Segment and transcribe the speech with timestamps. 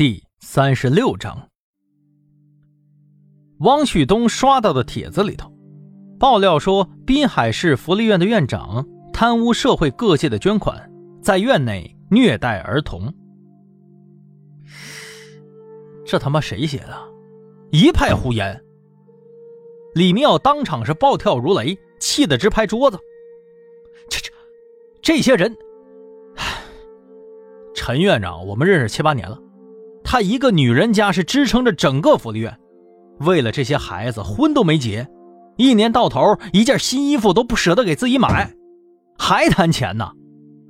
[0.00, 1.46] 第三十六章，
[3.58, 5.52] 汪旭东刷到的帖子里头，
[6.18, 10.90] 爆料说滨海市福利院的院长贪污社会各界的捐款，
[11.22, 13.12] 在院内虐待儿童。
[16.06, 16.96] 这他妈谁写的？
[17.70, 18.58] 一派胡言！
[19.92, 22.98] 李明耀当场是暴跳如雷，气得直拍桌子。
[24.08, 24.32] 这这
[25.02, 25.54] 这些人，
[27.74, 29.38] 陈院长，我们认识七八年了。
[30.12, 32.58] 她一个女人家是支撑着整个福利院，
[33.20, 35.06] 为了这些孩子婚都没结，
[35.56, 38.52] 一年到头一件新衣服都不舍得给自己买，
[39.16, 40.10] 还贪钱呢？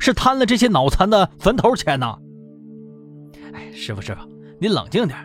[0.00, 2.16] 是贪了这些脑残的坟头钱呢？
[3.52, 4.28] 哎，师傅师傅，
[4.60, 5.16] 你冷静点，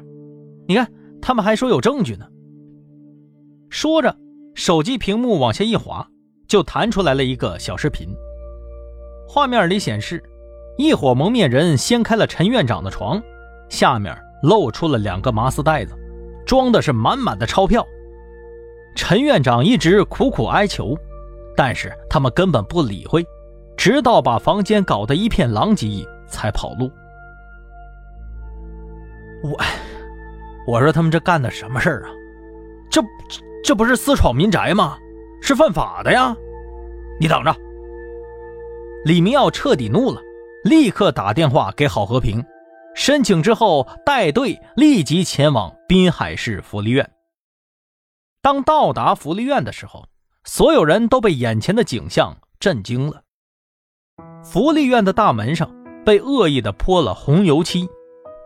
[0.67, 0.87] 你看
[1.19, 2.27] 他们还说有证据呢。
[3.71, 4.15] 说着，
[4.53, 6.07] 手机屏幕往下一滑，
[6.47, 8.07] 就弹出来了一个小视频，
[9.27, 10.21] 画面里显示，
[10.77, 13.19] 一伙蒙面人掀开了陈院长的床。
[13.73, 15.95] 下面露出了两个麻丝袋子，
[16.45, 17.83] 装的是满满的钞票。
[18.95, 20.95] 陈院长一直苦苦哀求，
[21.57, 23.25] 但是他们根本不理会，
[23.75, 26.87] 直到把房间搞得一片狼藉才跑路。
[29.43, 29.59] 我，
[30.67, 32.11] 我说他们这干的什么事儿啊？
[32.91, 33.01] 这
[33.65, 34.95] 这不是私闯民宅吗？
[35.41, 36.35] 是犯法的呀！
[37.19, 37.55] 你等着！
[39.03, 40.21] 李明耀彻底怒了，
[40.63, 42.45] 立刻打电话给郝和平。
[42.95, 47.11] 申请之后，带队立即前往滨海市福利院。
[48.41, 50.05] 当到达福利院的时候，
[50.43, 53.21] 所有人都被眼前的景象震惊了。
[54.43, 55.69] 福利院的大门上
[56.05, 57.87] 被恶意的泼了红油漆，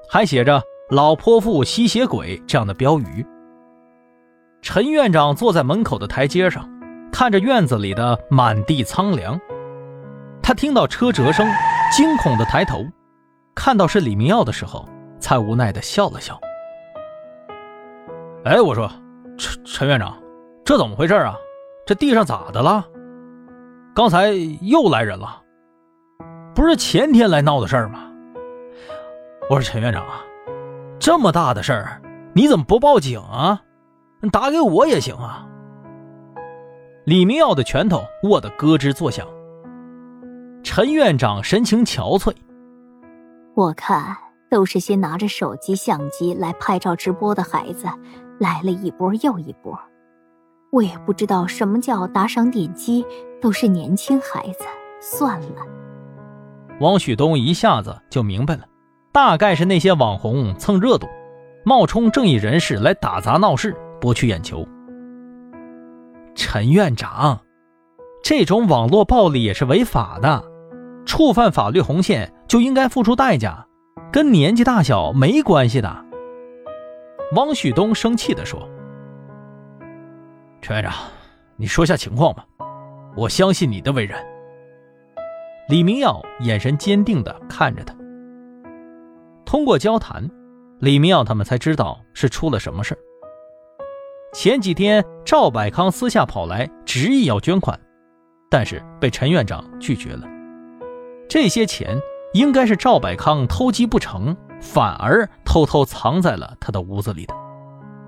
[0.09, 3.25] 还写着“老泼妇吸血鬼”这样的标语。
[4.61, 6.69] 陈院长坐在门口的台阶上，
[7.11, 9.39] 看着院子里的满地苍凉，
[10.41, 11.47] 他听到车辙声，
[11.91, 12.85] 惊恐的抬头。
[13.57, 14.87] 看到是李明耀的时候，
[15.19, 16.39] 才无奈的笑了笑。
[18.45, 18.87] 哎，我说，
[19.35, 20.15] 陈陈院长，
[20.63, 21.35] 这怎么回事啊？
[21.83, 22.85] 这地上咋的了？
[23.95, 24.29] 刚才
[24.61, 25.41] 又来人了，
[26.53, 28.03] 不是前天来闹的事儿吗？
[29.49, 30.21] 我说陈院长啊，
[30.99, 31.99] 这么大的事儿，
[32.33, 33.59] 你怎么不报警啊？
[34.31, 35.47] 打给我也行啊。
[37.05, 39.27] 李明耀的拳头握得咯吱作响。
[40.63, 42.31] 陈院长神情憔悴。
[43.57, 44.15] 我看
[44.51, 47.87] 都是些拿着手机相机来拍照直播的孩子，
[48.37, 49.75] 来了一波又一波。
[50.71, 53.03] 我也不知道什么叫打赏点击，
[53.41, 54.59] 都是年轻孩子。
[55.01, 55.65] 算了。
[56.79, 58.63] 王旭东一下子就明白了，
[59.11, 61.07] 大概是那些网红蹭热度，
[61.65, 64.67] 冒充正义人士来打砸闹事，博取眼球。
[66.35, 67.41] 陈院长，
[68.23, 70.43] 这种网络暴力也是违法的，
[71.07, 72.31] 触犯法律红线。
[72.47, 73.67] 就应该付出代价，
[74.11, 76.05] 跟年纪大小没关系的。
[77.33, 78.67] 汪旭东生气地说
[80.61, 80.93] ：“陈院长，
[81.57, 82.45] 你说下情况吧，
[83.17, 84.17] 我相信你的为人。”
[85.67, 87.93] 李明耀眼神坚定地看着他。
[89.45, 90.25] 通过交谈，
[90.79, 92.97] 李明耀他们才知道是出了什么事。
[94.33, 97.77] 前几天赵百康私下跑来，执意要捐款，
[98.49, 100.25] 但是被陈院长拒绝了。
[101.27, 101.99] 这些钱。
[102.33, 107.33] 应该是赵百康偷鸡不成，反而偷偷藏在了他的屋子里的。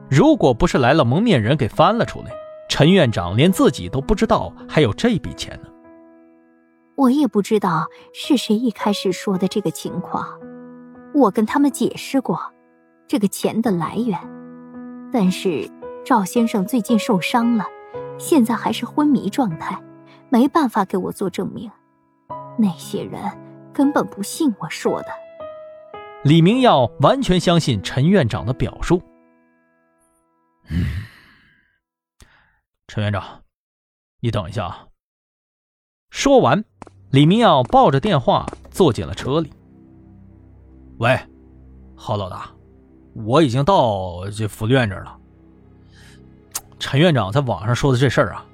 [0.09, 2.31] 如果不是来了蒙面人给翻了出来，
[2.67, 5.69] 陈院长连自己都不知道还有这笔钱呢。
[6.95, 10.27] 我也不知道是谁一开始说的这个情况，
[11.13, 12.39] 我跟他们解释过
[13.07, 14.19] 这个钱的来源，
[15.11, 15.69] 但是
[16.05, 17.65] 赵先生最近受伤了，
[18.17, 19.81] 现在还是昏迷状态，
[20.29, 21.71] 没办法给我做证明。
[22.57, 23.21] 那些人。
[23.73, 25.07] 根本不信我说的。
[26.23, 29.01] 李明耀完全相信陈院长的表述。
[30.69, 30.85] 嗯，
[32.87, 33.41] 陈院长，
[34.19, 34.85] 你等一下啊。
[36.09, 36.63] 说完，
[37.11, 39.51] 李明耀抱着电话坐进了车里。
[40.97, 41.17] 喂，
[41.95, 42.51] 郝老大，
[43.13, 45.17] 我已经到这福利院这儿了。
[46.79, 48.45] 陈院长在网上说的这事儿啊，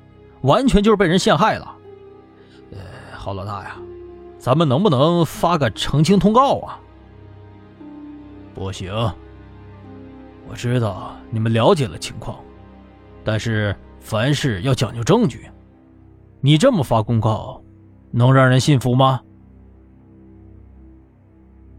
[0.41, 1.75] 完全就是被人陷害了。
[2.71, 3.77] 呃，郝老大呀。
[4.45, 6.79] 咱们能不能发个澄清通告啊？
[8.53, 8.93] 不行，
[10.47, 12.37] 我知道你们了解了情况，
[13.23, 15.49] 但是凡事要讲究证据。
[16.41, 17.59] 你这么发公告，
[18.11, 19.19] 能让人信服吗？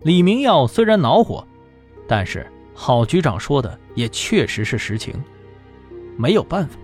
[0.01, 1.47] 李明耀虽然恼火，
[2.09, 5.15] 但是郝局长说的也确实是实情，
[6.19, 6.77] 没有办法。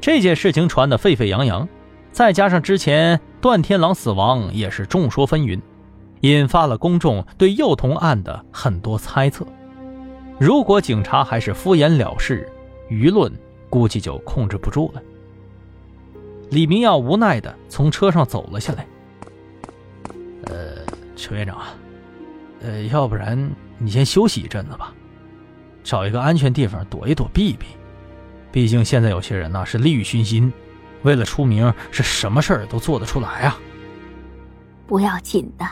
[0.00, 1.68] 这件事情传得沸沸扬扬。
[2.16, 5.60] 再加上之前段天狼死亡也是众说纷纭，
[6.22, 9.46] 引发了公众对幼童案的很多猜测。
[10.38, 12.50] 如果警察还是敷衍了事，
[12.88, 13.30] 舆论
[13.68, 15.02] 估计就控制不住了。
[16.48, 18.86] 李明耀无奈的从车上走了下来。
[20.44, 20.56] 呃，
[21.16, 21.58] 陈院长，
[22.62, 23.38] 呃，要不然
[23.76, 24.90] 你先休息一阵子吧，
[25.84, 27.66] 找一个安全地方躲一躲避一避。
[28.50, 30.50] 毕竟现在有些人呢是利欲熏心，
[31.06, 33.56] 为了出名是什么事儿都做得出来啊。
[34.86, 35.66] 不要紧的。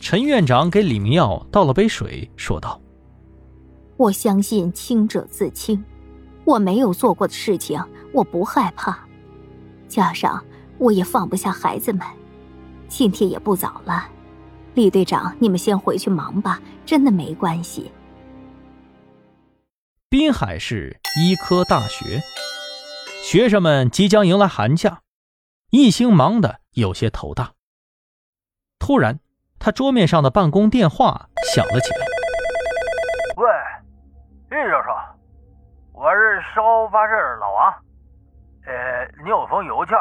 [0.00, 2.80] 陈院长给李明耀倒了杯水，说道
[3.98, 5.84] ：“我相信清者自清，
[6.44, 7.78] 我没有做过的事情，
[8.12, 8.98] 我不害怕。
[9.86, 10.42] 加上
[10.78, 12.00] 我也放不下孩子们。
[12.88, 14.08] 今天也不早了，
[14.72, 17.92] 李队长，你们先回去忙吧，真的没关系。”
[20.08, 22.22] 滨海市医科大学，
[23.30, 25.02] 学生们即将迎来寒假，
[25.68, 27.52] 一星忙得有些头大。
[28.78, 29.20] 突然，
[29.58, 32.06] 他桌面上的办公电话响了起来。
[33.36, 33.46] 喂，
[34.46, 34.88] 易教授，
[35.92, 37.70] 我是烧发室老王。
[38.64, 39.94] 呃，你有封邮件，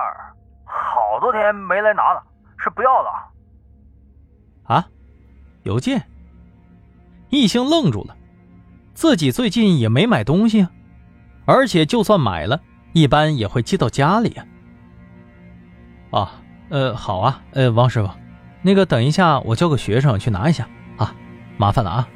[0.63, 2.23] 好多天没来拿了，
[2.57, 3.09] 是不要了？
[4.73, 4.87] 啊？
[5.63, 6.01] 邮件？
[7.27, 8.15] 易星愣住了，
[8.93, 10.71] 自己最近也没买东西啊，
[11.45, 12.61] 而且就算买了，
[12.93, 14.45] 一般也会寄到家里呀。
[16.11, 18.09] 啊，呃，好啊，呃，王师傅。
[18.61, 20.67] 那个，等一下，我叫个学生去拿一下
[20.97, 21.15] 啊，
[21.57, 22.09] 麻烦了啊。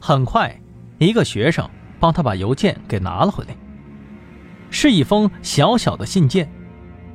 [0.00, 0.58] 很快，
[0.98, 1.68] 一个学生
[1.98, 3.56] 帮他把邮件给拿了回来，
[4.70, 6.48] 是一封小小的信件，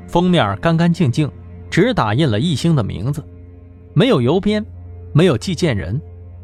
[0.08, 1.32] 封面干干净净，
[1.70, 3.24] 只打印了一星的名字，
[3.94, 4.64] 没有邮编，
[5.14, 6.00] 没有寄件人，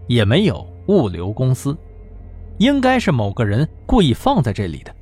[0.07, 1.78] 也没有物流公司，
[2.60, 4.96] 应该是某个人故意放在这里的。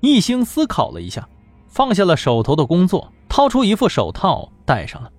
[0.00, 1.28] 一星思考了一下，
[1.68, 3.12] 放下了手头的工作。
[3.28, 5.10] 掏出一副手套戴上了，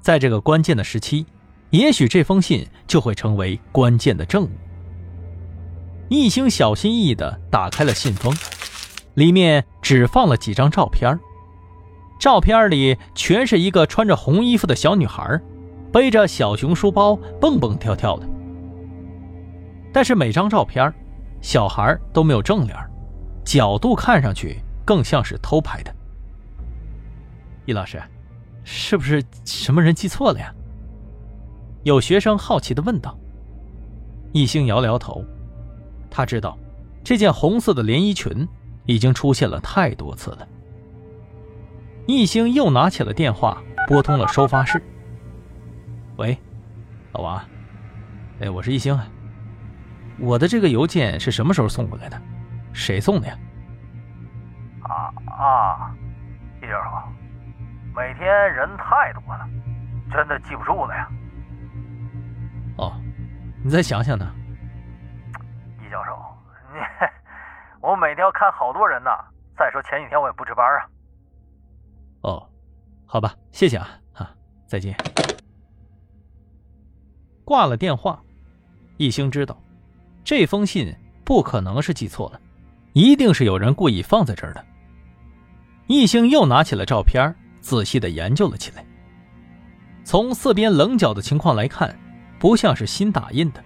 [0.00, 1.24] 在这个关键的时期，
[1.70, 4.50] 也许这封信就会成为关键的证物。
[6.08, 8.36] 易星小心翼翼地打开了信封，
[9.14, 11.16] 里面只放了几张照片。
[12.18, 15.40] 照片里全是一个穿着红衣服的小女孩，
[15.92, 18.28] 背着小熊书包蹦蹦跳跳的。
[19.92, 20.92] 但是每张照片，
[21.40, 22.76] 小孩都没有正脸，
[23.44, 25.94] 角度看上去更像是偷拍的。
[27.66, 28.02] 易老师，
[28.64, 30.52] 是不是什么人记错了呀？
[31.82, 33.16] 有学生好奇的问道。
[34.32, 35.24] 易星摇了摇头，
[36.10, 36.58] 他知道
[37.02, 38.46] 这件红色的连衣裙
[38.86, 40.46] 已经出现了太多次了。
[42.06, 44.82] 易星又拿起了电话，拨通了收发室。
[46.16, 46.36] 喂，
[47.12, 47.42] 老王，
[48.40, 48.98] 哎，我是易星。
[50.18, 52.20] 我的这个邮件是什么时候送过来的？
[52.80, 53.38] 谁送的呀？
[54.82, 55.94] 啊啊，
[56.62, 56.90] 易教授。
[57.94, 59.46] 每天人太多了，
[60.10, 61.08] 真的记不住了呀。
[62.78, 62.92] 哦，
[63.62, 64.34] 你再想想呢。
[65.86, 66.18] 易教授，
[66.72, 66.80] 你
[67.82, 69.10] 我每天要看好多人呢。
[69.58, 70.88] 再说前几天我也不值班啊。
[72.22, 72.48] 哦，
[73.06, 74.30] 好吧，谢谢啊，啊，
[74.66, 74.96] 再见。
[77.44, 78.22] 挂了电话，
[78.96, 79.60] 易星知道
[80.24, 82.40] 这封信不可能是寄错了，
[82.92, 84.64] 一定是有人故意放在这儿的。
[85.86, 87.34] 易星又拿起了照片。
[87.62, 88.82] 仔细的研究了起来。
[90.02, 91.94] 从四边棱角的情况来看，
[92.38, 93.62] 不像是新打印的。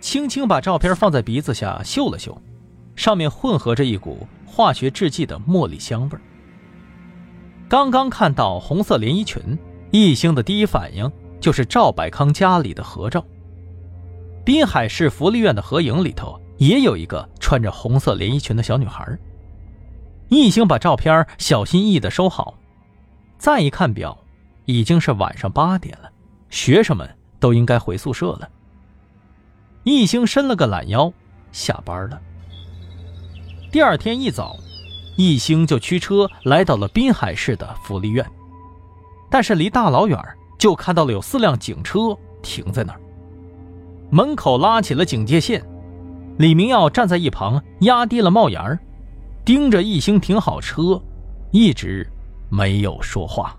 [0.00, 2.38] 轻轻把照片放在鼻子下嗅了嗅，
[2.94, 6.18] 上面混合着一股化学制剂的茉莉香味。
[7.70, 9.58] 刚刚看到红色连衣裙，
[9.90, 11.10] 易星的第一反应
[11.40, 13.24] 就是赵百康家里的合照。
[14.44, 19.18] 滨海市福利院的合影里头也有一个穿着红色连衣裙的小女孩。
[20.28, 22.54] 易星把照片小心翼翼地收好。
[23.38, 24.16] 再一看表，
[24.64, 26.10] 已经是晚上八点了，
[26.48, 27.08] 学生们
[27.38, 28.48] 都应该回宿舍了。
[29.82, 31.12] 易星伸了个懒腰，
[31.52, 32.18] 下班了。
[33.70, 34.56] 第二天一早，
[35.16, 38.24] 易星就驱车来到了滨海市的福利院，
[39.28, 40.18] 但是离大老远
[40.58, 43.00] 就看到了有四辆警车停在那儿，
[44.10, 45.62] 门口拉起了警戒线。
[46.36, 48.78] 李明耀站在一旁，压低了帽檐
[49.44, 51.00] 盯着易星停好车，
[51.52, 52.06] 一直。
[52.50, 53.56] 没有说话。